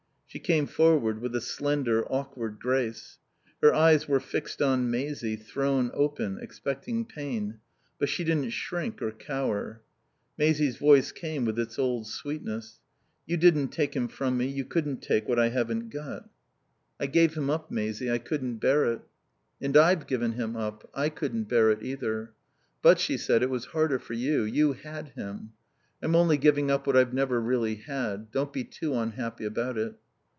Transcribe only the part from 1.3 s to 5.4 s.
a slender, awkward grace. Her eyes were fixed on Maisie,